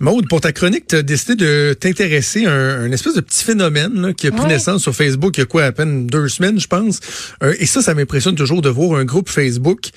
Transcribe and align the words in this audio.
Maude, 0.00 0.28
pour 0.28 0.40
ta 0.40 0.52
chronique, 0.52 0.86
tu 0.86 0.96
as 0.96 1.02
décidé 1.02 1.34
de 1.34 1.74
t'intéresser 1.74 2.46
à 2.46 2.52
un, 2.52 2.92
espèce 2.92 3.14
de 3.14 3.20
petit 3.20 3.42
phénomène 3.42 4.00
là, 4.00 4.12
qui 4.12 4.28
a 4.28 4.30
pris 4.30 4.46
naissance 4.46 4.82
sur 4.82 4.94
Facebook 4.94 5.36
il 5.36 5.40
y 5.40 5.42
a 5.42 5.46
quoi, 5.46 5.64
à 5.64 5.72
peine 5.72 6.06
deux 6.06 6.28
semaines, 6.28 6.60
je 6.60 6.68
pense. 6.68 7.00
Euh, 7.42 7.54
et 7.58 7.66
ça, 7.66 7.82
ça 7.82 7.94
m'impressionne 7.94 8.36
toujours 8.36 8.62
de 8.62 8.68
voir 8.68 8.98
un 8.98 9.04
groupe 9.04 9.28
Facebook 9.28 9.88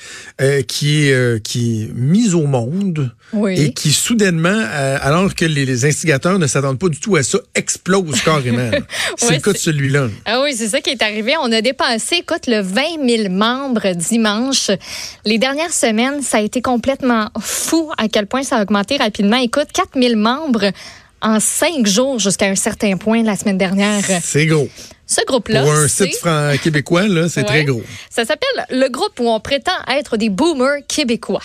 euh, 0.42 0.64
qui, 0.64 1.06
est, 1.06 1.14
euh, 1.14 1.38
qui 1.38 1.84
est 1.84 1.94
mis 1.94 2.34
au 2.34 2.48
monde 2.48 3.12
et 3.48 3.74
qui 3.74 3.94
soudainement, 3.94 4.66
alors 5.02 5.36
que 5.36 5.46
les, 5.46 5.86
instigateurs 5.86 6.38
ne 6.38 6.48
s'attendent 6.48 6.80
pas 6.80 6.90
du 6.90 7.00
tout 7.00 7.16
à 7.16 7.24
ça, 7.24 7.38
explose 7.56 8.22
carrément. 8.22 8.72
c'est 9.18 9.36
le 9.36 9.40
cas 9.40 9.54
de 9.54 9.58
celui-là. 9.58 10.10
Ah 10.26 10.42
oui, 10.44 10.54
c'est 10.54 10.68
ça 10.68 10.82
qui 10.82 10.90
est 10.90 11.02
arrivé. 11.02 11.34
On 11.42 11.52
a 11.52 11.62
dépassé, 11.62 12.18
écoute, 12.18 12.48
le 12.48 12.60
20 12.62 13.08
000 13.08 13.30
membres 13.30 13.96
dimanche. 13.96 14.72
Les 15.26 15.38
dernières 15.38 15.72
semaines, 15.72 16.22
ça 16.22 16.38
a 16.38 16.42
été 16.42 16.62
complètement 16.62 17.30
fou 17.40 17.90
à 17.98 18.10
quel 18.10 18.28
point 18.28 18.44
ça 18.44 18.58
a 18.58 18.64
augmenté 18.64 18.98
rapidement. 18.98 19.38
Écoute, 19.38 19.70
4000 19.92 20.16
membres 20.16 20.72
en 21.22 21.40
cinq 21.40 21.86
jours 21.86 22.20
jusqu'à 22.20 22.48
un 22.48 22.56
certain 22.56 22.98
point 22.98 23.24
la 23.24 23.36
semaine 23.36 23.58
dernière. 23.58 24.04
C'est 24.24 24.46
gros. 24.46 24.70
Ce 25.06 25.24
groupe-là. 25.26 25.64
Pour 25.64 25.74
un 25.74 25.88
site 25.88 26.18
québécois, 26.64 27.08
là, 27.08 27.28
c'est 27.28 27.44
très 27.44 27.66
gros. 27.66 27.84
Ça 28.10 28.26
s'appelle 28.26 28.66
le 28.70 28.88
groupe 28.88 29.20
où 29.20 29.28
on 29.30 29.40
prétend 29.40 29.72
être 29.90 30.18
des 30.18 30.30
boomers 30.30 30.80
québécois. 30.88 31.44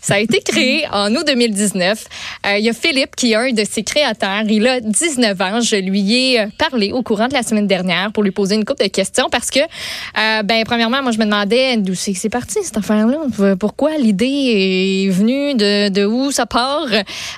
Ça 0.00 0.14
a 0.14 0.18
été 0.18 0.40
créé 0.40 0.86
en 0.92 1.14
août 1.14 1.24
2019. 1.26 2.04
Euh, 2.46 2.58
il 2.58 2.64
y 2.64 2.68
a 2.68 2.72
Philippe 2.72 3.16
qui 3.16 3.32
est 3.32 3.34
un 3.36 3.52
de 3.52 3.64
ses 3.64 3.82
créateurs. 3.82 4.42
Il 4.48 4.66
a 4.66 4.80
19 4.80 5.40
ans. 5.40 5.60
Je 5.60 5.76
lui 5.76 6.14
ai 6.14 6.40
euh, 6.40 6.46
parlé 6.58 6.92
au 6.92 7.02
courant 7.02 7.28
de 7.28 7.34
la 7.34 7.42
semaine 7.42 7.66
dernière 7.66 8.12
pour 8.12 8.22
lui 8.22 8.30
poser 8.30 8.54
une 8.54 8.64
couple 8.64 8.84
de 8.84 8.88
questions 8.88 9.28
parce 9.30 9.50
que, 9.50 9.60
euh, 9.60 10.42
ben, 10.42 10.64
premièrement, 10.64 11.02
moi, 11.02 11.12
je 11.12 11.18
me 11.18 11.24
demandais 11.24 11.76
d'où 11.76 11.94
c'est 11.94 12.14
c'est 12.14 12.28
parti 12.28 12.58
cette 12.62 12.76
affaire-là? 12.76 13.56
Pourquoi 13.58 13.96
l'idée 13.98 15.06
est 15.06 15.10
venue, 15.10 15.54
de, 15.54 15.88
de 15.88 16.04
où 16.04 16.30
ça 16.30 16.46
part? 16.46 16.86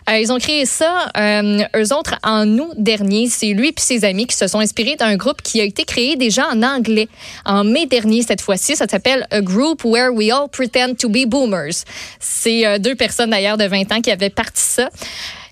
ils 0.08 0.32
ont 0.32 0.38
créé 0.38 0.66
ça, 0.66 1.10
eux 1.16 1.94
autres, 1.94 2.16
en 2.22 2.46
août 2.58 2.74
dernier. 2.76 3.28
C'est 3.28 3.52
lui 3.52 3.68
et 3.68 3.74
ses 3.76 4.04
amis 4.04 4.26
qui 4.26 4.36
se 4.36 4.46
sont 4.46 4.60
inspirés 4.60 4.96
d'un 4.96 5.16
groupe 5.16 5.42
qui 5.42 5.60
a 5.60 5.64
été 5.64 5.84
créé 5.84 6.16
déjà 6.16 6.48
en 6.48 6.62
anglais 6.62 7.08
en 7.44 7.64
mai 7.64 7.86
dernier 7.86 8.22
cette 8.22 8.40
fois-ci. 8.40 8.76
Ça 8.76 8.86
s'appelle 8.88 9.26
A 9.30 9.40
Group 9.40 9.84
Where 9.84 10.12
We 10.12 10.30
All 10.30 10.48
Pretend 10.48 10.94
to 10.98 11.08
Be 11.08 11.26
Boomers. 11.26 11.84
C'est 12.28 12.66
euh, 12.66 12.78
deux 12.78 12.94
personnes 12.94 13.30
d'ailleurs 13.30 13.56
de 13.56 13.64
20 13.64 13.92
ans 13.92 14.00
qui 14.00 14.10
avaient 14.10 14.30
parti 14.30 14.62
ça. 14.62 14.90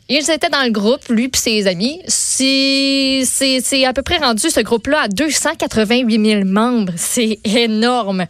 Ils 0.09 0.31
étaient 0.31 0.51
dans 0.51 0.65
le 0.65 0.71
groupe, 0.71 1.09
lui 1.09 1.31
et 1.33 1.37
ses 1.37 1.67
amis. 1.67 2.01
C'est 2.07 3.85
à 3.87 3.93
peu 3.95 4.03
près 4.03 4.19
rendu 4.19 4.51
ce 4.51 4.61
groupe-là 4.61 5.03
à 5.03 5.09
288 5.09 6.27
000 6.31 6.45
membres. 6.45 6.93
C'est 6.97 7.39
énorme. 7.45 8.27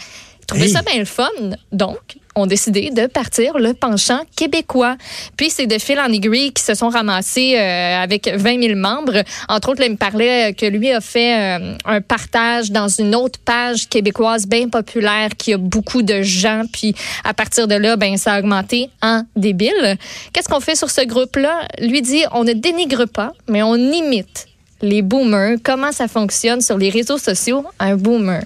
Trouvaient 0.47 0.69
ça 0.69 0.83
bien 0.83 0.99
le 0.99 1.05
fun. 1.05 1.29
Donc, 1.73 2.17
ont 2.35 2.47
décidé 2.47 2.91
de 2.91 3.07
partir 3.07 3.59
le 3.59 3.75
penchant 3.75 4.21
québécois. 4.37 4.97
Puis 5.37 5.51
c'est 5.51 5.67
de 5.67 5.79
fil 5.79 5.99
en 6.01 6.11
aiguille 6.13 6.53
qui 6.53 6.63
se 6.63 6.75
sont 6.75 6.89
ramassés 6.89 7.57
euh, 7.57 8.03
avec 8.03 8.29
20 8.29 8.63
000 8.63 8.79
membres. 8.79 9.23
Entre 9.49 9.71
autres, 9.71 9.83
il 9.85 9.93
me 9.93 9.97
parlait 9.97 10.53
que 10.55 10.67
lui 10.67 10.91
a 10.91 11.01
fait 11.01 11.61
euh, 11.61 11.77
un 11.85 12.01
partage 12.01 12.71
dans 12.71 12.89
une 12.89 13.15
autre 13.15 13.39
page 13.45 13.89
québécoise 13.89 14.47
bien 14.47 14.69
populaire 14.69 15.31
qui 15.39 15.53
a 15.53 15.59
beaucoup 15.59 16.03
de 16.03 16.23
gens. 16.23 16.63
Puis 16.73 16.95
à 17.23 17.35
partir 17.35 17.69
de 17.69 17.75
là, 17.75 17.97
ben 17.97 18.17
ça 18.17 18.35
a 18.35 18.41
augmenté 18.41 18.91
en 19.03 19.23
débile. 19.37 19.97
Qu'est-ce 20.33 20.49
qu'on 20.49 20.61
fait 20.61 20.77
sur 20.77 20.91
ce 20.91 21.03
groupe-là? 21.03 21.69
Lui 21.81 22.03
dit, 22.03 22.25
on 22.33 22.45
ne 22.45 22.53
dénigre 22.53 23.07
pas, 23.07 23.33
mais 23.49 23.63
on 23.63 23.77
imite 23.77 24.47
les 24.83 25.03
boomers. 25.03 25.57
Comment 25.63 25.93
ça 25.93 26.09
fonctionne 26.09 26.61
sur 26.61 26.77
les 26.79 26.91
réseaux 26.91 27.19
sociaux, 27.19 27.65
un 27.79 27.97
boomer? 27.97 28.43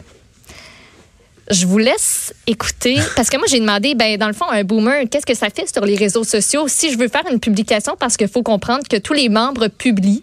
Je 1.50 1.66
vous 1.66 1.78
laisse 1.78 2.34
écouter. 2.46 2.98
Parce 3.16 3.30
que 3.30 3.38
moi 3.38 3.46
j'ai 3.48 3.60
demandé 3.60 3.94
ben 3.94 4.18
dans 4.18 4.26
le 4.26 4.34
fond 4.34 4.44
un 4.50 4.64
boomer 4.64 5.04
qu'est-ce 5.10 5.24
que 5.24 5.34
ça 5.34 5.48
fait 5.48 5.66
sur 5.72 5.84
les 5.84 5.96
réseaux 5.96 6.24
sociaux 6.24 6.68
si 6.68 6.92
je 6.92 6.98
veux 6.98 7.08
faire 7.08 7.24
une 7.30 7.40
publication? 7.40 7.96
Parce 7.98 8.16
qu'il 8.16 8.28
faut 8.28 8.42
comprendre 8.42 8.86
que 8.88 8.96
tous 8.96 9.14
les 9.14 9.28
membres 9.28 9.68
publient 9.68 10.22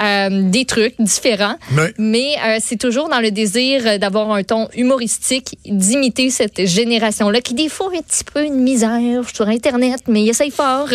euh, 0.00 0.42
des 0.48 0.64
trucs 0.64 0.94
différents. 1.00 1.56
Mais 1.98 2.34
euh, 2.44 2.58
c'est 2.60 2.76
toujours 2.76 3.08
dans 3.08 3.20
le 3.20 3.30
désir 3.30 3.98
d'avoir 3.98 4.30
un 4.30 4.44
ton 4.44 4.68
humoristique 4.74 5.58
d'imiter 5.64 6.30
cette 6.30 6.66
génération 6.66 7.30
là 7.30 7.40
qui 7.40 7.54
des 7.54 7.68
fois 7.68 7.90
un 7.96 8.02
petit 8.02 8.24
peu 8.24 8.44
une 8.44 8.62
misère 8.62 9.28
sur 9.32 9.48
internet 9.48 10.00
mais 10.06 10.22
il 10.22 10.28
essaye 10.28 10.50
fort. 10.50 10.90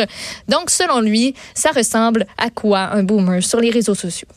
Donc 0.47 0.69
selon 0.69 1.01
lui 1.01 1.35
ça 1.53 1.71
ressemble 1.71 2.25
à 2.37 2.49
quoi 2.49 2.91
un 2.93 3.03
boomer 3.03 3.43
sur 3.43 3.59
les 3.59 3.71
réseaux 3.71 3.95
sociaux? 3.95 4.27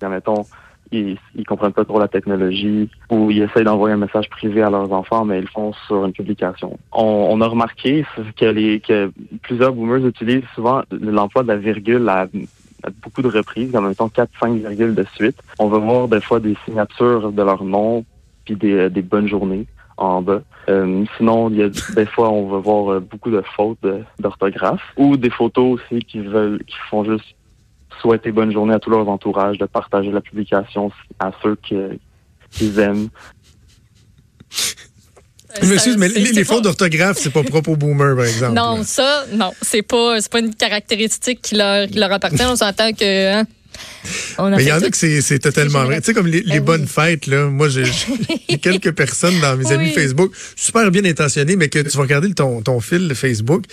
Mettons 0.00 0.46
ils, 0.92 1.18
ils 1.34 1.44
comprennent 1.44 1.72
pas 1.72 1.84
trop 1.84 1.98
la 1.98 2.08
technologie 2.08 2.88
ou 3.10 3.30
ils 3.30 3.42
essayent 3.42 3.64
d'envoyer 3.64 3.94
un 3.94 3.98
message 3.98 4.28
privé 4.30 4.62
à 4.62 4.70
leurs 4.70 4.92
enfants, 4.92 5.24
mais 5.24 5.38
ils 5.38 5.42
le 5.42 5.48
font 5.48 5.72
sur 5.86 6.04
une 6.04 6.12
publication. 6.12 6.78
On, 6.92 7.28
on 7.30 7.40
a 7.40 7.46
remarqué 7.46 8.04
que, 8.36 8.46
les, 8.46 8.80
que 8.80 9.10
plusieurs 9.42 9.72
boomers 9.72 10.06
utilisent 10.06 10.48
souvent 10.54 10.82
l'emploi 10.90 11.42
de 11.42 11.48
la 11.48 11.56
virgule 11.56 12.08
à, 12.08 12.26
beaucoup 13.02 13.22
de 13.22 13.28
reprises, 13.28 13.74
en 13.74 13.82
même 13.82 13.94
temps 13.94 14.08
4-5 14.08 14.58
virgules 14.58 14.94
de 14.94 15.04
suite. 15.14 15.36
On 15.58 15.68
va 15.68 15.78
voir 15.78 16.08
des 16.08 16.20
fois 16.20 16.40
des 16.40 16.56
signatures 16.64 17.32
de 17.32 17.42
leur 17.42 17.64
nom 17.64 18.04
puis 18.44 18.56
des, 18.56 18.88
des 18.88 19.02
bonnes 19.02 19.28
journées 19.28 19.66
en 19.98 20.22
bas. 20.22 20.40
Euh, 20.68 21.04
sinon, 21.16 21.50
il 21.50 21.56
y 21.56 21.62
a 21.62 21.68
des 21.68 22.06
fois 22.06 22.30
on 22.30 22.48
va 22.48 22.58
voir 22.58 23.00
beaucoup 23.00 23.30
de 23.30 23.42
fautes 23.56 23.84
d'orthographe 24.18 24.82
ou 24.96 25.16
des 25.16 25.30
photos 25.30 25.80
aussi 25.80 26.04
qui 26.04 26.20
veulent 26.20 26.62
qui 26.64 26.76
font 26.88 27.04
juste 27.04 27.34
souhaiter 28.00 28.32
bonne 28.32 28.52
journée 28.52 28.74
à 28.74 28.78
tous 28.78 28.90
leurs 28.90 29.08
entourages, 29.08 29.58
de 29.58 29.66
partager 29.66 30.10
la 30.10 30.20
publication 30.20 30.90
à 31.18 31.32
ceux 31.42 31.56
qu'ils 31.56 32.78
aiment. 32.78 33.08
Je 35.62 35.68
m'excuse, 35.68 35.96
mais 35.96 36.08
les, 36.08 36.44
fautes 36.44 36.64
d'orthographe, 36.64 37.16
c'est 37.18 37.32
pas 37.32 37.42
propre 37.42 37.70
aux 37.70 37.76
boomers, 37.76 38.16
par 38.16 38.26
exemple. 38.26 38.54
Non, 38.54 38.82
ça, 38.82 39.24
non. 39.32 39.52
C'est 39.62 39.82
pas, 39.82 40.18
pas 40.30 40.40
une 40.40 40.54
caractéristique 40.54 41.42
qui 41.42 41.56
leur, 41.56 41.88
qui 41.88 41.98
leur 41.98 42.12
appartient. 42.12 42.44
On 42.44 42.56
s'entend 42.56 42.92
que, 42.92 43.34
hein, 43.34 43.44
il 44.38 44.62
y 44.62 44.72
en 44.72 44.82
a 44.82 44.90
que 44.90 44.96
c'est 44.96 45.38
totalement 45.38 45.84
vrai. 45.84 46.00
Tu 46.00 46.06
sais, 46.06 46.14
comme 46.14 46.26
les, 46.26 46.42
ben 46.42 46.60
bonnes 46.60 46.86
fêtes, 46.86 47.26
là. 47.26 47.46
Moi, 47.46 47.68
j'ai 48.48 48.58
quelques 48.58 48.92
personnes 48.92 49.38
dans 49.40 49.56
mes 49.56 49.70
amis 49.72 49.90
Facebook, 49.90 50.32
super 50.56 50.90
bien 50.90 51.04
intentionnées, 51.04 51.56
mais 51.56 51.68
que 51.68 51.78
tu 51.80 51.96
vas 51.96 52.02
regarder 52.02 52.32
ton, 52.32 52.62
ton 52.62 52.80
fil 52.80 53.12
Facebook. 53.14 53.64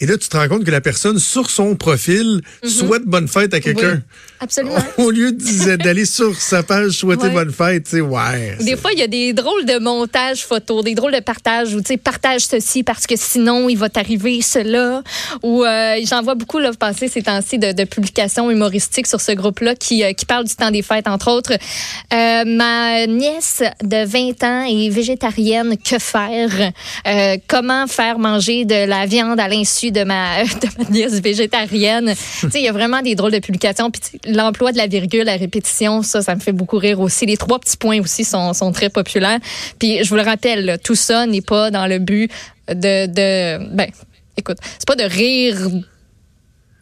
Et 0.00 0.06
là, 0.06 0.16
tu 0.16 0.28
te 0.28 0.36
rends 0.36 0.48
compte 0.48 0.64
que 0.64 0.70
la 0.70 0.80
personne, 0.80 1.18
sur 1.18 1.50
son 1.50 1.74
profil, 1.74 2.40
mm-hmm. 2.62 2.68
souhaite 2.68 3.04
bonne 3.04 3.28
fête 3.28 3.54
à 3.54 3.60
quelqu'un. 3.60 4.02
absolument. 4.40 4.76
Au 4.98 5.10
lieu 5.10 5.32
d'aller 5.32 6.04
sur 6.04 6.34
sa 6.40 6.62
page 6.62 6.92
souhaiter 6.92 7.30
bonne 7.30 7.52
fête, 7.52 7.84
tu 7.84 7.90
sais, 7.90 8.00
ouais. 8.00 8.56
Des 8.60 8.76
fois, 8.76 8.92
il 8.92 8.98
y 8.98 9.02
a 9.02 9.08
des 9.08 9.32
drôles 9.32 9.64
de 9.64 9.78
montages 9.78 10.44
photos, 10.44 10.84
des 10.84 10.94
drôles 10.94 11.12
de 11.12 11.20
partages 11.20 11.74
où, 11.74 11.80
tu 11.80 11.88
sais, 11.88 11.96
partage 11.96 12.46
ceci 12.46 12.82
parce 12.82 13.06
que 13.06 13.14
sinon, 13.16 13.68
il 13.68 13.76
va 13.76 13.88
t'arriver 13.88 14.40
cela. 14.42 15.02
Ou 15.42 15.64
euh, 15.64 15.96
j'en 16.06 16.22
vois 16.22 16.34
beaucoup, 16.34 16.58
là, 16.58 16.72
passer 16.78 17.08
ces 17.08 17.22
temps-ci 17.22 17.58
de, 17.58 17.72
de 17.72 17.84
publications 17.84 18.50
humoristiques 18.50 19.06
sur 19.06 19.20
ce 19.20 19.32
groupe-là 19.52 19.74
qui, 19.74 20.02
euh, 20.02 20.12
qui 20.12 20.26
parle 20.26 20.44
du 20.44 20.54
temps 20.54 20.70
des 20.70 20.82
fêtes, 20.82 21.06
entre 21.06 21.30
autres. 21.30 21.52
Euh, 21.52 22.44
ma 22.46 23.06
nièce 23.06 23.62
de 23.82 24.04
20 24.04 24.42
ans 24.44 24.64
est 24.64 24.88
végétarienne. 24.88 25.76
Que 25.76 25.98
faire? 25.98 26.72
Euh, 27.06 27.36
comment 27.48 27.86
faire 27.86 28.18
manger 28.18 28.64
de 28.64 28.86
la 28.86 29.06
viande 29.06 29.38
à 29.38 29.48
l'insu 29.48 29.90
de 29.90 30.04
ma, 30.04 30.42
de 30.44 30.82
ma 30.82 30.90
nièce 30.90 31.20
végétarienne? 31.20 32.14
il 32.54 32.60
y 32.60 32.68
a 32.68 32.72
vraiment 32.72 33.02
des 33.02 33.14
drôles 33.14 33.32
de 33.32 33.38
publications. 33.38 33.90
L'emploi 34.26 34.72
de 34.72 34.78
la 34.78 34.86
virgule 34.86 35.28
à 35.28 35.36
répétition, 35.36 36.02
ça, 36.02 36.22
ça 36.22 36.34
me 36.34 36.40
fait 36.40 36.52
beaucoup 36.52 36.78
rire 36.78 37.00
aussi. 37.00 37.26
Les 37.26 37.36
trois 37.36 37.58
petits 37.58 37.76
points 37.76 38.00
aussi 38.00 38.24
sont, 38.24 38.52
sont 38.54 38.72
très 38.72 38.88
populaires. 38.88 39.38
Puis 39.78 40.02
je 40.02 40.08
vous 40.08 40.16
le 40.16 40.22
rappelle, 40.22 40.78
tout 40.82 40.94
ça 40.94 41.26
n'est 41.26 41.42
pas 41.42 41.70
dans 41.70 41.86
le 41.86 41.98
but 41.98 42.30
de, 42.68 43.06
de 43.06 43.74
ben, 43.74 43.88
écoute, 44.36 44.58
c'est 44.78 44.86
pas 44.86 44.96
de 44.96 45.04
rire 45.04 45.58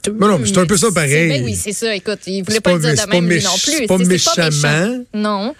non, 0.09 0.29
non, 0.29 0.41
c'est 0.45 0.59
un 0.59 0.67
peu 0.67 0.77
ça 0.77 0.89
pareil. 0.95 1.29
Ben 1.29 1.45
oui, 1.45 1.57
c'est 1.57 1.73
ça. 1.73 1.95
Écoute, 1.95 2.21
il 2.27 2.43
voulait 2.43 2.61
pas, 2.61 2.79
dire 2.79 2.95
de 2.95 3.11
même 3.11 3.25
non 3.25 3.29
plus. 3.29 3.73
C'est 3.73 3.87
pas 3.87 3.99
méchamment. 3.99 5.05
Non. 5.15 5.55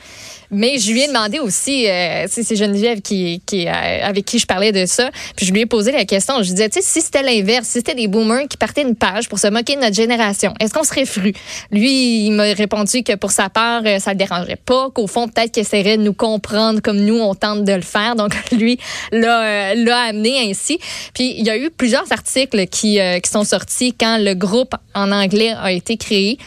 Mais 0.51 0.79
je 0.79 0.91
lui 0.91 1.03
ai 1.03 1.07
demandé 1.07 1.39
aussi, 1.39 1.89
euh, 1.89 2.27
c'est 2.29 2.57
Geneviève 2.57 3.01
qui, 3.01 3.41
qui, 3.47 3.69
euh, 3.69 3.73
avec 4.03 4.25
qui 4.25 4.39
je 4.39 4.47
parlais 4.47 4.73
de 4.73 4.85
ça, 4.85 5.11
puis 5.37 5.47
je 5.47 5.53
lui 5.53 5.61
ai 5.61 5.67
posé 5.67 5.93
la 5.93 6.05
question. 6.05 6.35
Je 6.43 6.49
lui 6.49 6.55
disais, 6.55 6.69
tu 6.69 6.81
sais, 6.81 6.87
si 6.87 7.01
c'était 7.01 7.23
l'inverse, 7.23 7.67
si 7.67 7.73
c'était 7.75 7.95
des 7.95 8.09
boomers 8.09 8.49
qui 8.49 8.57
partaient 8.57 8.83
une 8.83 8.97
page 8.97 9.29
pour 9.29 9.39
se 9.39 9.47
moquer 9.47 9.77
de 9.77 9.81
notre 9.81 9.95
génération, 9.95 10.53
est-ce 10.59 10.75
qu'on 10.75 10.83
serait 10.83 11.05
fru? 11.05 11.33
Lui, 11.71 12.27
il 12.27 12.33
m'a 12.33 12.45
répondu 12.55 13.05
que 13.05 13.15
pour 13.15 13.31
sa 13.31 13.49
part, 13.49 13.83
euh, 13.87 13.99
ça 14.01 14.11
le 14.11 14.17
dérangeait 14.17 14.57
pas, 14.57 14.91
qu'au 14.91 15.07
fond, 15.07 15.29
peut-être 15.29 15.53
qu'il 15.53 15.63
essaierait 15.63 15.97
de 15.97 16.03
nous 16.03 16.15
comprendre 16.15 16.81
comme 16.81 16.99
nous, 16.99 17.19
on 17.19 17.35
tente 17.35 17.65
de 17.65 17.73
le 17.73 17.83
faire. 17.83 18.17
Donc, 18.17 18.35
lui 18.53 18.79
l'a 19.13 19.75
l'a 19.75 19.99
amené 20.01 20.51
ainsi. 20.51 20.79
Puis, 21.15 21.35
il 21.39 21.47
y 21.47 21.51
a 21.51 21.57
eu 21.57 21.71
plusieurs 21.71 22.11
articles 22.11 22.67
qui, 22.67 22.99
qui 23.23 23.31
sont 23.31 23.45
sortis 23.45 23.95
quand 23.99 24.19
le 24.19 24.35
groupe 24.35 24.75
en 24.95 25.13
anglais 25.13 25.55
a 25.61 25.71
été 25.71 25.97
créé 25.97 26.39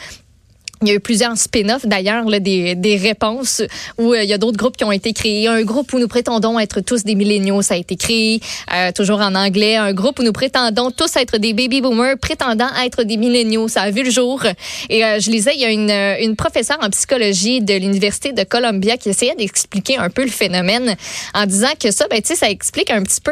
Il 0.84 0.90
y 0.90 0.92
a 0.92 0.96
eu 0.96 1.00
plusieurs 1.00 1.38
spin-offs 1.38 1.86
d'ailleurs, 1.86 2.26
des, 2.42 2.76
des 2.76 2.98
réponses 2.98 3.62
où 3.98 4.14
euh, 4.14 4.22
il 4.22 4.30
y 4.30 4.34
a 4.34 4.38
d'autres 4.38 4.58
groupes 4.58 4.76
qui 4.76 4.84
ont 4.84 4.92
été 4.92 5.14
créés. 5.14 5.48
Un 5.48 5.62
groupe 5.62 5.94
où 5.94 6.00
nous 6.00 6.10
prétendons 6.10 6.60
être 6.60 6.82
tous 6.82 7.06
des 7.06 7.16
milléniaux, 7.16 7.62
ça 7.62 7.76
a 7.76 7.78
été 7.78 7.96
créé, 7.96 8.42
euh, 8.76 8.92
toujours 8.92 9.22
en 9.22 9.34
anglais. 9.34 9.78
Un 9.78 9.94
groupe 9.94 10.20
où 10.20 10.24
nous 10.24 10.34
prétendons 10.34 10.92
tous 10.92 11.16
être 11.16 11.38
des 11.38 11.54
baby 11.54 11.80
boomers, 11.80 12.18
prétendant 12.18 12.68
être 12.84 13.04
des 13.04 13.16
milléniaux, 13.16 13.70
ça 13.70 13.84
a 13.84 13.92
vu 13.92 14.04
le 14.04 14.10
jour. 14.10 14.44
Et 14.90 15.06
euh, 15.06 15.22
je 15.22 15.32
lisais, 15.32 15.54
il 15.56 15.62
y 15.62 15.66
a 15.66 15.70
une, 15.70 15.90
une 16.22 16.36
professeure 16.36 16.80
en 16.82 16.90
psychologie 16.90 17.62
de 17.62 17.76
l'Université 17.76 18.34
de 18.34 18.44
Columbia 18.44 18.98
qui 18.98 19.08
essayait 19.08 19.36
d'expliquer 19.36 19.98
un 19.98 20.10
peu 20.10 20.24
le 20.24 20.32
phénomène 20.32 20.98
en 21.34 21.46
disant 21.46 21.72
que 21.82 21.92
ça, 21.92 22.08
ben, 22.10 22.20
ça 22.22 22.50
explique 22.50 22.92
un 22.92 23.04
petit 23.04 23.22
peu 23.22 23.32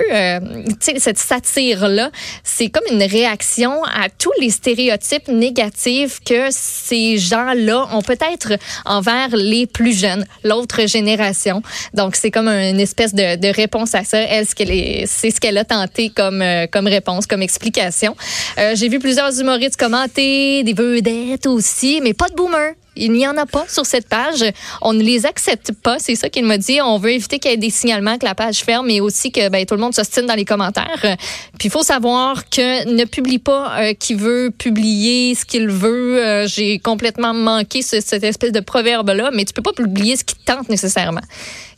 cette 0.80 1.18
satire-là. 1.18 2.12
C'est 2.46 2.70
comme 2.70 2.86
une 2.90 3.04
réaction 3.04 3.84
à 3.84 4.08
tous 4.08 4.32
les 4.40 4.52
stéréotypes 4.52 5.28
négatifs 5.28 6.22
que 6.26 6.48
ces 6.50 7.18
gens 7.18 7.41
là 7.56 7.88
ont 7.94 8.02
peut-être 8.02 8.54
envers 8.86 9.30
les 9.36 9.68
plus 9.68 9.98
jeunes, 9.98 10.26
l'autre 10.44 10.88
génération. 10.88 11.62
Donc, 11.94 12.16
c'est 12.16 12.32
comme 12.32 12.48
une 12.48 12.80
espèce 12.80 13.14
de, 13.14 13.54
réponse 13.54 13.96
à 13.96 14.04
ça. 14.04 14.20
C'est 14.46 15.32
ce 15.32 15.40
qu'elle 15.40 15.58
a 15.58 15.66
tenté 15.66 16.10
comme, 16.10 16.42
euh, 16.42 16.66
réponse, 16.74 17.28
comme 17.28 17.42
explication. 17.42 18.16
Euh, 18.58 18.76
j'ai 18.76 18.90
vu 18.90 19.00
plusieurs 19.00 19.40
humoristes 19.40 19.78
commenter, 19.78 20.64
des 20.64 20.74
vedettes 20.74 21.48
aussi, 21.48 22.00
mais 22.02 22.14
pas 22.14 22.30
de 22.30 22.36
boomers. 22.36 22.74
Il 22.98 23.14
n'y 23.14 23.26
en 23.26 23.38
a 23.38 23.46
pas 23.46 23.66
sur 23.70 23.86
cette 23.86 24.10
page. 24.10 24.44
On 24.82 24.92
ne 24.92 25.02
les 25.02 25.26
accepte 25.26 25.72
pas. 25.72 25.98
C'est 26.00 26.16
ça 26.16 26.30
qu'il 26.30 26.44
m'a 26.44 26.58
dit. 26.58 26.82
On 26.82 26.98
veut 26.98 27.12
éviter 27.12 27.40
qu'il 27.40 27.52
y 27.52 27.54
ait 27.54 27.58
des 27.58 27.70
signalements 27.70 28.18
que 28.18 28.26
la 28.26 28.36
page 28.36 28.60
ferme, 28.60 28.88
mais 28.88 29.00
aussi 29.00 29.32
que 29.32 29.48
ben, 29.48 29.66
tout 29.66 29.76
le 29.76 29.82
monde 29.82 29.96
s'ostine 29.96 30.26
dans 30.26 30.36
les 30.36 30.44
commentaires. 30.44 31.00
Puis 31.58 31.70
il 31.70 31.72
faut 31.72 31.84
savoir 31.84 32.50
que 32.50 32.86
ne 32.94 33.06
publie 33.06 33.40
pas 33.40 33.80
euh, 33.80 33.94
qui 33.94 34.14
veut 34.14 34.52
publier 34.56 35.36
ce 35.36 35.46
qu'il 35.46 35.70
veut. 35.70 36.20
Euh, 36.20 36.48
j'ai 36.48 36.80
complètement 36.80 37.34
manqué 37.34 37.82
cette 37.82 38.24
espèce 38.24 38.52
de 38.52 38.60
proverbe-là, 38.60 39.32
mais 39.34 39.46
tu 39.46 39.54
peux 39.54 39.62
pas 39.62 39.74
publier 39.74 40.18
ce 40.18 40.26
qui 40.26 40.36
tente 40.36 40.68
nécessairement. 40.68 41.22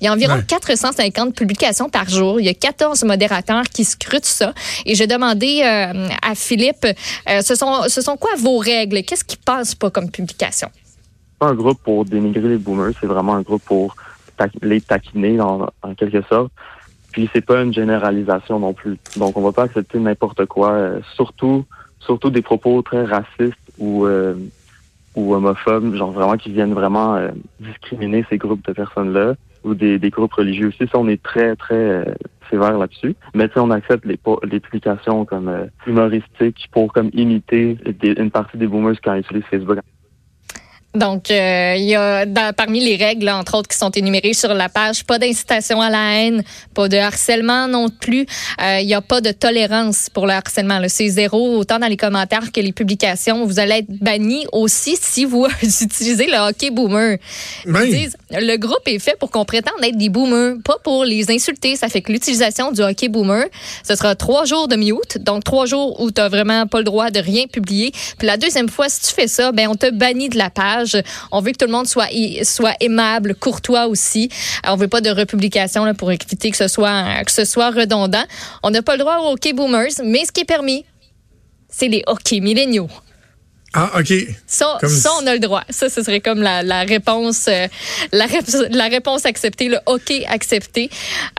Il 0.01 0.05
y 0.05 0.07
a 0.07 0.13
environ 0.13 0.41
450 0.45 1.35
publications 1.35 1.89
par 1.89 2.09
jour. 2.09 2.39
Il 2.39 2.45
y 2.47 2.49
a 2.49 2.53
14 2.55 3.03
modérateurs 3.03 3.63
qui 3.71 3.85
scrutent 3.85 4.25
ça. 4.25 4.53
Et 4.87 4.95
j'ai 4.95 5.07
demandé 5.07 5.61
euh, 5.63 6.09
à 6.23 6.33
Philippe, 6.33 6.87
ce, 7.27 7.55
sont, 7.55 7.83
ce 7.87 8.01
sont 8.01 8.17
quoi 8.17 8.31
vos 8.37 8.57
règles? 8.57 9.03
Qu'est-ce 9.03 9.23
qui 9.23 9.37
passe 9.37 9.75
pas 9.75 9.91
comme 9.91 10.09
publication? 10.09 10.69
Un 11.41 11.53
groupe 11.53 11.81
pour 11.83 12.05
dénigrer 12.05 12.49
les 12.49 12.57
boomers, 12.57 12.93
c'est 12.99 13.07
vraiment 13.07 13.35
un 13.35 13.41
groupe 13.41 13.63
pour 13.63 13.95
les 14.61 14.81
taquiner 14.81 15.39
en, 15.39 15.67
quelque 15.97 16.21
sorte. 16.23 16.51
Puis 17.11 17.29
c'est 17.33 17.45
pas 17.45 17.61
une 17.61 17.73
généralisation 17.73 18.59
non 18.59 18.73
plus. 18.73 18.97
Donc 19.17 19.37
on 19.37 19.41
va 19.41 19.51
pas 19.51 19.63
accepter 19.63 19.99
n'importe 19.99 20.45
quoi, 20.45 20.71
euh, 20.71 20.99
surtout 21.15 21.65
surtout 21.99 22.29
des 22.29 22.41
propos 22.41 22.81
très 22.81 23.05
racistes 23.05 23.53
ou 23.77 24.05
euh, 24.05 24.35
ou 25.15 25.35
homophobes, 25.35 25.93
genre 25.95 26.11
vraiment 26.11 26.37
qui 26.37 26.51
viennent 26.51 26.73
vraiment 26.73 27.15
euh, 27.15 27.29
discriminer 27.59 28.25
ces 28.29 28.37
groupes 28.39 28.65
de 28.65 28.73
personnes-là 28.73 29.35
ou 29.63 29.75
des, 29.75 29.99
des 29.99 30.09
groupes 30.09 30.33
religieux 30.33 30.69
aussi. 30.69 30.89
Ça, 30.91 30.97
on 30.97 31.07
est 31.07 31.21
très 31.21 31.55
très 31.55 32.15
sévère 32.49 32.77
là-dessus. 32.77 33.15
Mais 33.35 33.47
on 33.55 33.69
accepte 33.69 34.05
les, 34.05 34.19
les 34.43 34.59
publications 34.59 35.23
comme 35.23 35.69
humoristiques 35.85 36.67
pour 36.71 36.91
comme 36.91 37.11
imiter 37.13 37.77
une 38.01 38.31
partie 38.31 38.57
des 38.57 38.67
boomers 38.67 38.99
quand 39.01 39.13
ils 39.13 39.19
utilisent 39.19 39.45
Facebook. 39.49 39.79
Donc, 40.95 41.31
euh, 41.31 41.73
il 41.75 41.85
y 41.85 41.95
a 41.95 42.25
parmi 42.53 42.79
les 42.79 42.95
règles, 42.95 43.27
entre 43.29 43.57
autres, 43.57 43.67
qui 43.67 43.77
sont 43.77 43.89
énumérées 43.89 44.33
sur 44.33 44.53
la 44.53 44.69
page, 44.69 45.03
pas 45.05 45.17
d'incitation 45.17 45.81
à 45.81 45.89
la 45.89 46.15
haine, 46.15 46.43
pas 46.75 46.87
de 46.87 46.97
harcèlement 46.97 47.67
non 47.67 47.89
plus. 47.89 48.27
Euh, 48.61 48.79
il 48.79 48.85
n'y 48.85 48.93
a 48.93 49.01
pas 49.01 49.19
de 49.19 49.31
tolérance 49.31 50.09
pour 50.13 50.27
le 50.27 50.33
harcèlement. 50.33 50.79
C'est 50.87 51.09
zéro, 51.09 51.57
autant 51.57 51.79
dans 51.79 51.87
les 51.87 51.97
commentaires 51.97 52.51
que 52.51 52.61
les 52.61 52.73
publications. 52.73 53.45
Vous 53.45 53.59
allez 53.59 53.79
être 53.79 53.89
banni 53.89 54.45
aussi 54.51 54.95
si 54.99 55.25
vous 55.25 55.47
utilisez 55.63 56.27
le 56.27 56.37
hockey 56.37 56.69
boomer. 56.69 57.17
Ils 57.65 57.89
disent, 57.89 58.17
le 58.29 58.55
groupe 58.57 58.87
est 58.87 58.99
fait 58.99 59.17
pour 59.17 59.31
qu'on 59.31 59.45
prétende 59.45 59.83
être 59.83 59.97
des 59.97 60.09
boomers, 60.09 60.57
pas 60.63 60.77
pour 60.83 61.05
les 61.05 61.31
insulter. 61.31 61.75
Ça 61.75 61.89
fait 61.89 62.01
que 62.01 62.11
l'utilisation 62.11 62.71
du 62.71 62.81
hockey 62.81 63.09
boomer, 63.09 63.45
ce 63.83 63.95
sera 63.95 64.15
trois 64.15 64.45
jours 64.45 64.67
de 64.67 64.75
mute, 64.75 65.17
donc 65.19 65.43
trois 65.43 65.65
jours 65.65 65.99
où 65.99 66.11
tu 66.11 66.21
n'as 66.21 66.29
vraiment 66.29 66.67
pas 66.67 66.77
le 66.77 66.83
droit 66.83 67.09
de 67.09 67.19
rien 67.19 67.47
publier. 67.47 67.91
Puis 68.19 68.27
la 68.27 68.37
deuxième 68.37 68.69
fois, 68.69 68.89
si 68.89 69.01
tu 69.01 69.13
fais 69.13 69.27
ça, 69.27 69.51
ben 69.51 69.67
on 69.69 69.75
te 69.75 69.89
bannit 69.89 70.29
de 70.29 70.37
la 70.37 70.51
page 70.51 70.82
on 71.31 71.41
veut 71.41 71.51
que 71.51 71.57
tout 71.57 71.65
le 71.65 71.71
monde 71.71 71.87
soit, 71.87 72.07
aimable, 72.79 73.35
courtois 73.35 73.87
aussi. 73.87 74.29
On 74.65 74.75
veut 74.75 74.87
pas 74.87 75.01
de 75.01 75.09
republication 75.09 75.93
pour 75.95 76.11
éviter 76.11 76.51
que 76.51 76.57
ce 76.57 76.67
soit, 76.67 77.23
que 77.25 77.31
ce 77.31 77.45
soit 77.45 77.71
redondant. 77.71 78.23
On 78.63 78.69
n'a 78.69 78.81
pas 78.81 78.93
le 78.93 78.99
droit 78.99 79.17
aux 79.19 79.33
hockey 79.33 79.53
boomers, 79.53 80.01
mais 80.03 80.25
ce 80.25 80.31
qui 80.31 80.41
est 80.41 80.45
permis, 80.45 80.85
c'est 81.69 81.87
les 81.87 82.03
hockey 82.07 82.39
milléniaux. 82.39 82.89
Ah, 83.75 83.91
OK. 83.99 84.13
Ça, 84.45 84.77
ça, 84.87 85.09
on 85.19 85.25
a 85.25 85.33
le 85.33 85.39
droit. 85.39 85.63
Ça, 85.69 85.89
ce 85.89 86.03
serait 86.03 86.19
comme 86.19 86.43
la, 86.43 86.61
la 86.61 86.83
réponse, 86.83 87.47
euh, 87.47 87.67
la, 88.11 88.27
la, 88.69 88.87
réponse 88.87 89.25
acceptée, 89.25 89.67
le 89.67 89.79
OK 89.87 90.11
accepté. 90.27 90.91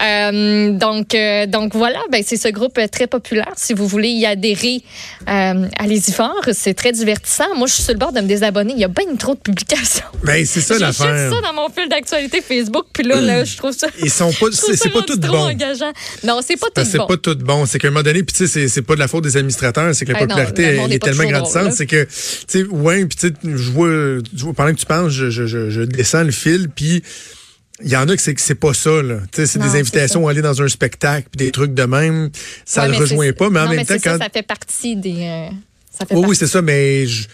Euh, 0.03 0.73
donc, 0.73 1.15
euh, 1.15 1.47
donc 1.47 1.77
voilà, 1.77 2.01
ben, 2.11 2.25
c'est 2.27 2.37
ce 2.37 2.49
groupe 2.49 2.81
très 2.91 3.07
populaire. 3.07 3.53
Si 3.57 3.73
vous 3.73 3.87
voulez 3.87 4.09
y 4.09 4.27
adhérer, 4.27 4.83
allez-y 5.27 6.11
fort. 6.11 6.43
C'est 6.53 6.75
très 6.75 6.91
divertissant. 6.91 7.55
Moi, 7.55 7.69
je 7.69 7.75
suis 7.75 7.83
sur 7.85 7.93
le 7.93 8.01
bord 8.01 8.13
de 8.13 8.21
me 8.21 8.27
désabonner. 8.27 8.73
Il 8.73 8.81
y 8.81 8.85
a 8.85 8.89
bien 8.89 9.15
trop 9.17 9.35
de 9.35 9.41
publications. 9.41 10.05
Ben, 10.25 10.45
c'est 10.45 10.61
ça 10.61 10.77
l'affaire. 10.81 11.31
J'ai 11.31 11.37
ça 11.37 11.41
dans 11.41 11.55
mon 11.55 11.69
fil 11.69 11.89
d'actualité 11.89 12.43
Facebook. 12.43 12.87
Puis 12.93 13.05
là, 13.05 13.21
là, 13.21 13.45
je 13.45 13.57
trouve 13.57 13.73
ça. 13.73 13.87
Ils 14.03 14.11
sont 14.11 14.33
pas, 14.33 14.47
c'est 14.53 14.93
pas 14.93 15.03
tout 15.03 15.19
bon. 15.19 15.51
Engageant. 15.51 15.93
Non, 16.25 16.41
c'est 16.45 16.57
pas 16.57 16.67
tout 16.67 16.83
bon. 16.83 16.89
C'est 16.91 16.99
pas 16.99 17.17
tout 17.17 17.37
bon. 17.37 17.67
C'est 17.67 17.79
qu'à 17.79 17.89
un 17.89 17.91
moment 17.93 18.03
donné, 18.03 18.25
puis 18.25 18.35
tu 18.35 18.49
sais, 18.49 18.67
c'est 18.67 18.83
pas 18.83 18.97
de 18.97 19.01
la 19.01 19.07
faute 19.07 19.23
des 19.23 19.37
administrateurs. 19.37 19.95
C'est 19.95 20.05
que 20.05 20.13
la 20.13 20.19
popularité 20.19 20.81
est, 20.91 20.99
tellement 20.99 21.25
grandissante. 21.25 21.73
C'est 21.73 21.87
que 21.87 22.09
sais, 22.49 22.65
ouais, 22.65 23.05
puis 23.07 23.17
tu 23.17 23.29
sais, 23.29 23.35
je 23.43 23.71
vois, 23.71 24.53
pendant 24.55 24.73
que 24.73 24.79
tu 24.79 24.87
penses, 24.87 25.13
je, 25.13 25.31
je, 25.31 25.47
je, 25.47 25.81
descends 25.83 26.23
le 26.23 26.31
fil, 26.31 26.69
puis 26.69 27.03
il 27.83 27.89
y 27.89 27.97
en 27.97 28.09
a 28.09 28.17
que 28.17 28.23
c'est 28.23 28.39
c'est 28.39 28.55
pas 28.55 28.73
ça 28.73 29.03
là. 29.03 29.19
Tu 29.33 29.37
sais, 29.37 29.47
c'est 29.47 29.59
des 29.59 29.79
invitations 29.79 30.27
à 30.29 30.31
aller 30.31 30.43
dans 30.43 30.63
un 30.63 30.69
spectacle, 30.69 31.29
puis 31.31 31.45
des 31.47 31.53
trucs 31.53 31.75
de 31.75 31.85
même. 31.85 32.31
Ça 32.65 32.89
ne 32.89 32.95
rejoint 32.95 33.33
pas, 33.33 33.51
mais 33.51 33.61
en 33.61 33.69
même 33.69 33.85
temps, 33.85 33.97
quand 34.03 34.19
ça, 34.19 34.29
fait 34.33 34.47
partie 34.47 34.97
des. 34.97 35.23
Euh, 35.23 35.49
ça 35.91 36.07
fait 36.07 36.15
oui, 36.15 36.37
c'est 36.37 36.47
ça, 36.47 36.63
mais 36.63 37.07
je, 37.07 37.29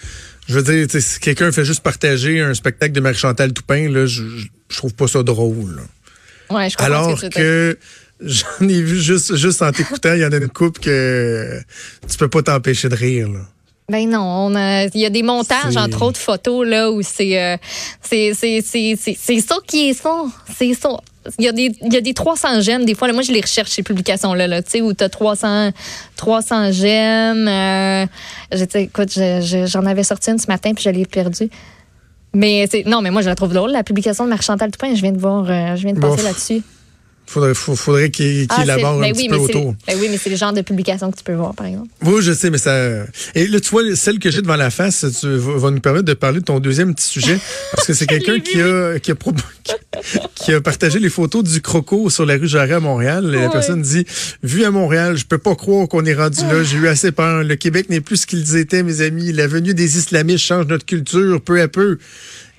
je 0.49 0.59
veux 0.59 0.63
dire, 0.63 0.87
si 1.01 1.21
quelqu'un 1.21 1.53
fait 1.53 1.65
juste 1.65 1.81
partager 1.81 2.41
un 2.41 2.55
spectacle 2.55 2.93
de 2.93 3.01
Marie-Chantal 3.01 3.53
Toupin, 3.53 3.89
là, 3.89 4.07
je, 4.07 4.23
je 4.69 4.77
trouve 4.77 4.95
pas 4.95 5.07
ça 5.07 5.23
drôle. 5.23 5.81
Ouais, 6.51 6.69
je 6.69 6.77
Alors 6.83 7.21
que, 7.31 7.79
j'en 8.21 8.69
ai 8.69 8.83
vu 8.83 9.01
juste, 9.01 9.37
juste 9.37 9.63
en 9.63 9.73
t'écoutant, 9.73 10.15
il 10.15 10.21
y 10.21 10.25
en 10.25 10.33
a 10.33 10.37
une 10.37 10.49
coupe 10.49 10.79
que 10.79 11.61
tu 12.09 12.17
peux 12.19 12.29
pas 12.29 12.43
t'empêcher 12.43 12.89
de 12.89 12.97
rire. 12.97 13.29
Là. 13.29 13.41
Ben 13.91 14.09
non, 14.09 14.51
il 14.95 15.01
y 15.01 15.05
a 15.05 15.11
des 15.11 15.25
montages 15.25 15.77
entre 15.77 16.03
autres 16.03 16.21
photos 16.21 16.65
là 16.65 16.93
où 16.93 17.03
c'est 17.03 17.43
euh, 17.43 17.57
c'est 18.01 18.33
c'est 18.35 18.63
c'est 18.63 18.97
c'est 18.97 19.41
ça 19.41 19.57
qui 19.67 19.91
est 19.91 19.95
ça, 19.95 20.27
c'est 20.57 20.75
ça. 20.75 21.01
Il 21.39 21.45
y, 21.45 21.49
a 21.49 21.53
des, 21.53 21.71
il 21.83 21.93
y 21.93 21.97
a 21.97 22.01
des 22.01 22.15
300 22.15 22.61
j'aime 22.61 22.85
des 22.87 22.95
fois. 22.95 23.07
Là, 23.07 23.13
moi, 23.13 23.23
je 23.23 23.31
les 23.31 23.43
recherche, 23.43 23.69
ces 23.71 23.83
publications-là, 23.83 24.47
là, 24.47 24.63
tu 24.63 24.71
sais, 24.71 24.81
où 24.81 24.95
tu 24.95 25.05
as 25.05 25.09
300, 25.11 25.71
300 26.17 26.73
j'aime. 26.73 27.47
Euh, 27.47 28.07
écoute, 28.75 29.11
j'en 29.67 29.85
avais 29.85 30.03
sorti 30.03 30.31
une 30.31 30.39
ce 30.39 30.47
matin, 30.47 30.73
puis 30.73 30.83
je 30.83 30.91
l'ai 30.91 31.05
perdue. 31.05 31.51
Mais 32.33 32.67
non, 32.87 33.03
mais 33.03 33.11
moi, 33.11 33.21
je 33.21 33.29
la 33.29 33.35
trouve 33.35 33.53
drôle, 33.53 33.71
la 33.71 33.83
publication 33.83 34.25
de 34.25 34.31
Marc-Chantal 34.31 34.71
Toupin. 34.71 34.95
Je 34.95 35.03
viens 35.03 35.13
de 35.13 35.19
voir, 35.19 35.45
euh, 35.51 35.77
je 35.77 35.83
viens 35.83 35.93
de 35.93 36.01
passer 36.01 36.23
là-dessus. 36.23 36.63
Faudrait, 37.31 37.55
faudrait 37.55 38.11
qu'il 38.11 38.49
qu 38.49 38.55
ah, 38.59 38.65
élabore 38.65 38.95
un 38.95 39.03
ben 39.03 39.13
petit 39.13 39.29
peu 39.29 39.37
autour. 39.37 39.77
Ben 39.87 39.97
oui, 40.01 40.09
mais 40.11 40.19
c'est 40.19 40.31
le 40.31 40.35
genre 40.35 40.53
de 40.53 40.63
publication 40.63 41.13
que 41.13 41.17
tu 41.17 41.23
peux 41.23 41.35
voir, 41.35 41.55
par 41.55 41.67
exemple. 41.67 41.87
Oui, 42.05 42.23
je 42.23 42.33
sais, 42.33 42.51
mais 42.51 42.59
ça. 42.59 43.05
Et 43.37 43.47
là, 43.47 43.61
tu 43.61 43.71
vois, 43.71 43.83
celle 43.95 44.19
que 44.19 44.33
j'ai 44.33 44.43
devant 44.43 44.57
la 44.57 44.71
face, 44.71 45.07
tu 45.21 45.29
va 45.37 45.71
nous 45.71 45.79
permettre 45.79 46.07
de 46.07 46.15
parler 46.15 46.41
de 46.41 46.45
ton 46.45 46.59
deuxième 46.59 46.93
petit 46.93 47.07
sujet. 47.07 47.39
Parce 47.71 47.87
que 47.87 47.95
c'est 47.95 48.07
quelqu'un 48.09 48.41
qui 48.41 48.61
a, 48.61 48.99
qui, 48.99 49.13
a 49.13 49.15
qui 50.35 50.53
a 50.53 50.61
partagé 50.61 50.99
les 50.99 51.09
photos 51.09 51.45
du 51.45 51.63
croco 51.63 52.11
sur 52.11 52.27
la 52.27 52.35
rue 52.35 52.49
Jarret 52.49 52.73
à 52.73 52.81
Montréal. 52.81 53.33
Et 53.33 53.41
la 53.41 53.49
personne 53.49 53.83
dit 53.83 54.05
Vu 54.43 54.65
à 54.65 54.73
Montréal, 54.73 55.17
je 55.17 55.25
peux 55.25 55.39
pas 55.39 55.55
croire 55.55 55.87
qu'on 55.87 56.05
est 56.05 56.15
rendu 56.15 56.43
là. 56.43 56.65
J'ai 56.65 56.79
eu 56.79 56.89
assez 56.89 57.13
peur. 57.13 57.45
Le 57.45 57.55
Québec 57.55 57.91
n'est 57.91 58.01
plus 58.01 58.23
ce 58.23 58.27
qu'ils 58.27 58.57
étaient, 58.57 58.83
mes 58.83 59.03
amis. 59.03 59.31
La 59.31 59.47
venue 59.47 59.73
des 59.73 59.99
islamistes 59.99 60.45
change 60.45 60.67
notre 60.67 60.85
culture 60.85 61.41
peu 61.41 61.61
à 61.61 61.69
peu. 61.69 61.99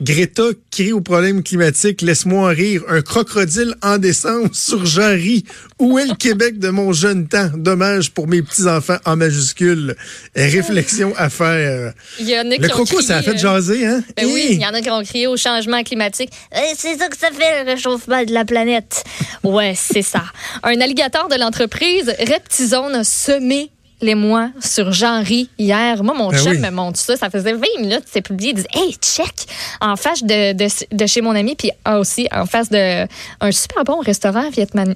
Greta 0.01 0.45
crie 0.71 0.93
au 0.93 1.01
problème 1.01 1.43
climatique, 1.43 2.01
laisse-moi 2.01 2.49
rire. 2.49 2.81
Un 2.87 3.03
crocodile 3.03 3.75
en 3.83 3.99
descente 3.99 4.55
sur 4.55 4.83
Jean-Ry. 4.83 5.45
Où 5.77 5.99
est 5.99 6.07
le 6.07 6.15
Québec 6.15 6.57
de 6.57 6.69
mon 6.69 6.91
jeune 6.91 7.27
temps? 7.27 7.51
Dommage 7.55 8.09
pour 8.09 8.27
mes 8.27 8.41
petits-enfants 8.41 8.97
en 9.05 9.15
majuscule. 9.15 9.95
Réflexion 10.35 11.13
à 11.17 11.29
faire. 11.29 11.93
Il 12.19 12.27
y 12.27 12.35
en 12.35 12.49
a 12.49 12.57
le 12.57 12.67
croco, 12.67 12.99
ça 13.01 13.17
a 13.17 13.21
fait 13.21 13.35
euh, 13.35 13.37
jaser, 13.37 13.85
hein? 13.85 14.03
Ben 14.17 14.25
oui, 14.25 14.47
il 14.53 14.61
y 14.61 14.65
en 14.65 14.73
a 14.73 14.81
qui 14.81 14.89
ont 14.89 15.03
crié 15.03 15.27
au 15.27 15.37
changement 15.37 15.83
climatique. 15.83 16.31
Eh, 16.51 16.73
c'est 16.75 16.97
ça 16.97 17.07
que 17.07 17.17
ça 17.17 17.29
fait, 17.29 17.63
le 17.63 17.69
réchauffement 17.69 18.23
de 18.23 18.33
la 18.33 18.43
planète. 18.43 19.03
Ouais, 19.43 19.75
c'est 19.77 20.01
ça. 20.01 20.23
Un 20.63 20.81
alligator 20.81 21.27
de 21.27 21.35
l'entreprise 21.35 22.11
Reptizone 22.19 22.95
a 22.95 23.03
semé 23.03 23.69
les 24.01 24.15
mois 24.15 24.49
sur 24.59 24.91
Jean-Ry 24.91 25.49
hier. 25.57 26.03
Moi, 26.03 26.15
mon 26.15 26.29
ben 26.29 26.37
chef 26.37 26.59
me 26.59 26.69
montre 26.69 26.99
ça. 26.99 27.15
Ça 27.15 27.29
faisait 27.29 27.53
20 27.53 27.59
minutes. 27.79 28.03
C'est 28.05 28.21
publié. 28.21 28.51
Il 28.51 28.55
disait 28.55 28.67
Hey, 28.73 28.95
check 29.01 29.33
En 29.79 29.95
face 29.95 30.23
de, 30.23 30.53
de, 30.53 31.05
chez 31.05 31.21
mon 31.21 31.35
ami, 31.35 31.55
puis 31.55 31.71
aussi 31.87 32.27
en 32.31 32.45
face 32.45 32.69
de 32.69 33.07
un 33.39 33.51
super 33.51 33.83
bon 33.83 33.99
restaurant 33.99 34.49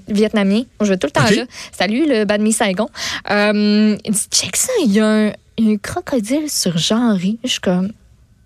vietnamien. 0.08 0.64
Je 0.82 0.88
vais 0.88 0.98
tout 0.98 1.08
le 1.08 1.12
temps 1.12 1.24
là. 1.24 1.46
Salut, 1.72 2.06
le 2.08 2.26
Bad 2.26 2.42
Mi 2.42 2.54
Saigon. 2.54 2.90
Euh, 3.30 3.98
il 4.04 4.12
dit 4.12 4.28
Check 4.32 4.56
ça, 4.56 4.72
il 4.84 4.92
y 4.92 5.00
a 5.00 5.06
un, 5.08 5.32
crocodile 5.82 6.50
sur 6.50 6.78
Jean-Ry. 6.78 7.40
Je 7.44 7.50
suis 7.50 7.62
comme 7.62 7.92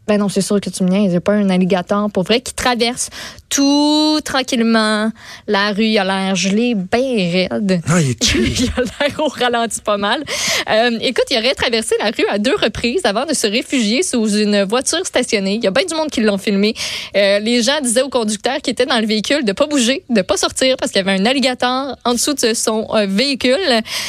Ben 0.09 0.17
non, 0.17 0.27
c'est 0.27 0.41
sûr 0.41 0.59
que 0.59 0.71
tu 0.71 0.83
me 0.83 0.89
niaises. 0.89 1.03
Il 1.03 1.09
n'y 1.09 1.17
a 1.17 1.21
pas 1.21 1.33
un 1.33 1.51
alligator 1.51 2.09
pour 2.09 2.23
vrai 2.23 2.41
qui 2.41 2.55
traverse 2.55 3.11
tout 3.47 4.19
tranquillement 4.25 5.11
la 5.47 5.71
rue. 5.71 5.85
Il 5.85 5.99
a 5.99 6.03
l'air 6.03 6.35
gelé, 6.35 6.73
bien 6.73 7.31
raide. 7.31 7.79
Ah, 7.87 8.01
il 8.01 8.09
est 8.09 8.33
il 8.33 8.71
a 8.75 8.81
l'air 8.81 9.19
au 9.19 9.27
ralenti 9.27 9.81
pas 9.81 9.97
mal. 9.97 10.23
Euh, 10.67 10.97
écoute, 11.01 11.25
il 11.29 11.37
aurait 11.37 11.53
traversé 11.53 11.93
la 11.99 12.05
rue 12.05 12.25
à 12.27 12.39
deux 12.39 12.55
reprises 12.55 13.01
avant 13.03 13.27
de 13.27 13.35
se 13.35 13.45
réfugier 13.45 14.01
sous 14.01 14.27
une 14.35 14.63
voiture 14.63 15.05
stationnée. 15.05 15.55
Il 15.55 15.63
y 15.63 15.67
a 15.67 15.71
bien 15.71 15.85
du 15.85 15.93
monde 15.93 16.09
qui 16.09 16.21
l'ont 16.21 16.39
filmé. 16.39 16.73
Euh, 17.15 17.37
les 17.37 17.61
gens 17.61 17.79
disaient 17.79 18.01
au 18.01 18.09
conducteur 18.09 18.57
qui 18.63 18.71
était 18.71 18.87
dans 18.87 18.99
le 18.99 19.05
véhicule 19.05 19.45
de 19.45 19.51
pas 19.51 19.67
bouger, 19.67 20.05
de 20.09 20.23
pas 20.23 20.37
sortir 20.37 20.75
parce 20.77 20.91
qu'il 20.91 21.05
y 21.05 21.07
avait 21.07 21.21
un 21.21 21.25
alligator 21.27 21.95
en 22.03 22.13
dessous 22.13 22.33
de 22.33 22.55
son 22.55 22.87
euh, 22.95 23.05
véhicule. 23.07 23.59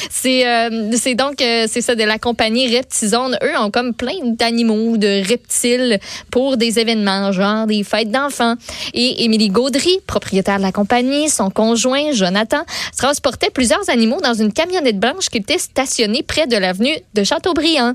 C'est 0.08 0.46
c'est 0.92 1.14
donc 1.14 1.34
c'est 1.38 1.82
ça 1.82 1.94
de 1.94 2.04
la 2.04 2.18
compagnie 2.18 2.74
Reptizone. 2.74 3.38
Eux 3.42 3.58
ont 3.58 3.70
comme 3.70 3.92
plein 3.92 4.18
d'animaux, 4.24 4.96
de 4.96 5.28
reptiles 5.28 5.89
pour 6.30 6.56
des 6.56 6.78
événements, 6.78 7.32
genre 7.32 7.66
des 7.66 7.82
fêtes 7.84 8.10
d'enfants. 8.10 8.54
Et 8.94 9.24
Émilie 9.24 9.48
Gaudry, 9.48 9.98
propriétaire 10.06 10.58
de 10.58 10.62
la 10.62 10.72
compagnie, 10.72 11.28
son 11.28 11.50
conjoint, 11.50 12.12
Jonathan, 12.12 12.64
transportait 12.96 13.50
plusieurs 13.50 13.88
animaux 13.90 14.20
dans 14.20 14.34
une 14.34 14.52
camionnette 14.52 14.98
blanche 14.98 15.28
qui 15.28 15.38
était 15.38 15.58
stationnée 15.58 16.22
près 16.22 16.46
de 16.46 16.56
l'avenue 16.56 16.96
de 17.14 17.24
Châteaubriand. 17.24 17.94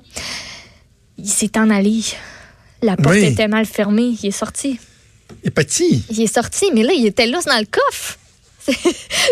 Il 1.18 1.30
s'est 1.30 1.58
en 1.58 1.70
allé. 1.70 2.02
La 2.82 2.98
porte 2.98 3.16
Oui. 3.16 3.24
était 3.26 3.48
mal 3.48 3.66
fermée. 3.66 4.16
Il 4.22 4.28
est 4.28 4.32
sorti. 4.32 4.80
Il 5.44 5.48
est 5.48 5.52
petit. 5.52 6.04
Il 6.10 6.22
est 6.22 6.34
sorti, 6.34 6.66
mais 6.74 6.84
là, 6.84 6.92
il 6.94 7.06
était 7.06 7.26
là 7.26 7.40
dans 7.46 7.58
le 7.58 7.66
coffre. 7.66 8.18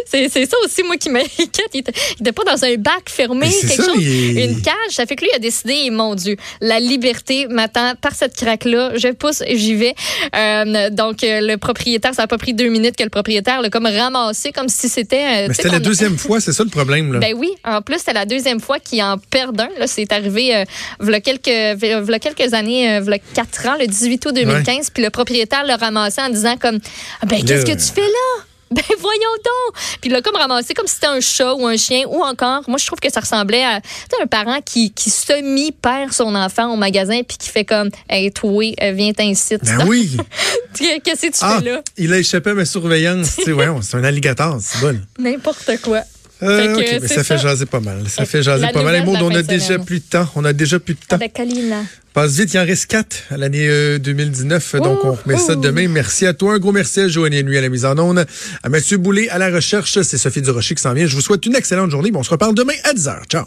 C'est 0.05 0.29
ça 0.45 0.57
aussi, 0.63 0.83
moi, 0.83 0.97
qui 0.97 1.09
m'inquiète. 1.09 1.51
Il 1.73 1.83
n'était 2.19 2.31
pas 2.31 2.43
dans 2.43 2.63
un 2.63 2.75
bac 2.75 3.03
fermé, 3.07 3.49
quelque 3.49 3.81
ça, 3.83 3.83
chose, 3.93 4.01
est- 4.05 4.45
une 4.45 4.61
cage. 4.61 4.73
Ça 4.91 5.05
fait 5.05 5.15
que 5.15 5.21
lui, 5.21 5.29
il 5.33 5.35
a 5.35 5.39
décidé, 5.39 5.89
mon 5.89 6.15
Dieu, 6.15 6.35
la 6.61 6.79
liberté 6.79 7.47
m'attend 7.49 7.93
par 7.99 8.13
cette 8.13 8.35
craque-là. 8.35 8.91
Je 8.95 9.09
pousse, 9.09 9.43
j'y 9.49 9.75
vais. 9.75 9.95
Euh, 10.35 10.89
donc, 10.89 11.23
euh, 11.23 11.41
le 11.41 11.57
propriétaire, 11.57 12.13
ça 12.13 12.23
n'a 12.23 12.27
pas 12.27 12.37
pris 12.37 12.53
deux 12.53 12.67
minutes 12.69 12.95
que 12.95 13.03
le 13.03 13.09
propriétaire 13.09 13.61
l'a 13.61 13.69
comme 13.69 13.85
ramassé, 13.87 14.51
comme 14.51 14.69
si 14.69 14.89
c'était... 14.89 15.17
euh, 15.43 15.47
Mais 15.47 15.53
c'était 15.53 15.69
la 15.69 15.79
deuxième 15.79 16.17
fois, 16.17 16.39
c'est 16.39 16.53
ça 16.53 16.63
le 16.63 16.69
problème. 16.69 17.13
Là? 17.13 17.19
ben 17.19 17.33
oui, 17.35 17.49
en 17.65 17.81
plus, 17.81 17.99
c'est 18.03 18.13
la 18.13 18.25
deuxième 18.25 18.59
fois 18.59 18.79
qu'il 18.79 19.01
en 19.03 19.17
perd 19.17 19.59
un. 19.61 19.69
C'est 19.87 20.11
arrivé 20.11 20.55
euh, 20.55 20.63
v'là 20.99 21.19
quelques, 21.21 21.47
v'là 21.47 22.19
quelques 22.19 22.53
années, 22.53 22.99
v'là 22.99 23.17
quatre 23.33 23.67
ans, 23.67 23.75
le 23.79 23.87
18 23.87 24.25
août 24.25 24.33
2015. 24.35 24.89
Puis 24.91 25.03
le 25.03 25.09
propriétaire 25.09 25.63
l'a 25.65 25.75
ramassé 25.77 26.21
en 26.21 26.29
disant 26.29 26.55
comme, 26.57 26.79
Ah 27.21 27.25
ben, 27.25 27.43
qu'est-ce 27.43 27.65
que 27.65 27.71
tu 27.71 27.93
fais 27.93 28.01
là? 28.01 28.43
Ben 28.87 28.95
voyons 28.99 29.21
donc! 29.43 29.75
Puis 30.01 30.09
il 30.09 30.11
l'a 30.11 30.21
comme 30.21 30.35
ramassé 30.35 30.73
comme 30.73 30.87
si 30.87 30.95
c'était 30.95 31.07
un 31.07 31.19
chat 31.21 31.53
ou 31.53 31.65
un 31.67 31.77
chien 31.77 32.05
ou 32.07 32.23
encore, 32.23 32.63
moi 32.67 32.77
je 32.77 32.85
trouve 32.85 32.99
que 32.99 33.11
ça 33.11 33.19
ressemblait 33.19 33.63
à 33.63 33.79
un 34.21 34.27
parent 34.27 34.59
qui, 34.61 34.91
qui 34.91 35.09
semi-perd 35.09 36.11
son 36.11 36.33
enfant 36.35 36.71
au 36.73 36.75
magasin 36.75 37.21
puis 37.27 37.37
qui 37.37 37.49
fait 37.49 37.65
comme 37.65 37.89
Hey 38.09 38.31
toi, 38.31 38.63
euh, 38.81 38.91
viens 38.93 39.13
t'incite. 39.13 39.63
Ben 39.63 39.85
oui. 39.87 40.17
Qu'est-ce 41.03 41.21
que 41.27 41.31
tu 41.31 41.37
Ah, 41.41 41.59
fais 41.61 41.69
là? 41.69 41.81
il 41.97 42.11
a 42.13 42.17
échappé 42.17 42.49
à 42.51 42.53
ma 42.53 42.65
surveillance. 42.65 43.35
Tu 43.37 43.43
sais, 43.43 43.51
voyons, 43.51 43.81
c'est 43.81 43.97
un 43.97 44.03
alligator, 44.03 44.57
c'est 44.59 44.79
bon. 44.81 44.99
N'importe 45.19 45.69
quoi. 45.81 46.01
Euh, 46.43 46.75
Fait 46.75 46.99
que 46.99 47.07
ça 47.07 47.23
fait 47.23 47.23
ça. 47.23 47.37
jaser 47.37 47.65
pas 47.65 47.79
mal. 47.79 48.01
Ça 48.07 48.23
Euh, 48.23 48.25
fait 48.25 48.43
jaser 48.43 48.65
la 48.65 48.71
pas 48.71 48.83
mal. 48.83 48.95
Et 48.95 49.01
Maud, 49.01 49.17
on 49.21 49.33
a 49.33 49.41
déjà 49.41 49.79
plus 49.79 49.99
de 49.99 50.05
temps. 50.09 50.27
On 50.35 50.43
a 50.45 50.53
déjà 50.53 50.79
plus 50.79 50.93
de 50.95 50.99
temps. 50.99 51.15
Avec 51.15 51.39
Alina. 51.39 51.83
Passe 52.13 52.33
vite, 52.35 52.53
il 52.53 52.59
en 52.59 52.65
reste 52.65 52.85
quatre 52.87 53.23
à 53.31 53.37
l'année 53.37 53.67
euh, 53.67 53.97
2019. 53.97 54.75
Donc, 54.75 55.03
on 55.03 55.13
remet 55.13 55.37
ça 55.37 55.55
demain. 55.55 55.87
Merci 55.87 56.25
à 56.27 56.33
toi. 56.33 56.53
Un 56.55 56.59
gros 56.59 56.71
merci 56.71 56.99
à 57.01 57.07
Joanne 57.07 57.33
Nuit 57.41 57.57
à 57.57 57.61
la 57.61 57.69
mise 57.69 57.85
en 57.85 57.97
onde. 57.97 58.25
À 58.61 58.69
Mathieu 58.69 58.97
Boulay 58.97 59.29
à 59.29 59.37
la 59.39 59.49
recherche. 59.49 59.99
C'est 60.01 60.17
Sophie 60.17 60.41
Durocher 60.41 60.75
qui 60.75 60.81
s'en 60.81 60.93
vient. 60.93 61.07
Je 61.07 61.15
vous 61.15 61.21
souhaite 61.21 61.45
une 61.45 61.55
excellente 61.55 61.89
journée. 61.89 62.11
Bon, 62.11 62.19
on 62.19 62.23
se 62.23 62.29
reparle 62.29 62.53
demain 62.53 62.73
à 62.83 62.93
10h. 62.93 63.25
Ciao. 63.29 63.45